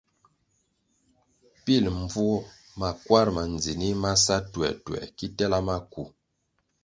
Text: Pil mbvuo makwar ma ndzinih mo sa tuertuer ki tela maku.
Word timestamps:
Pil 1.63 1.85
mbvuo 1.99 2.37
makwar 2.79 3.27
ma 3.35 3.43
ndzinih 3.53 3.95
mo 4.01 4.11
sa 4.25 4.35
tuertuer 4.51 5.03
ki 5.17 5.27
tela 5.37 5.59
maku. 5.67 6.03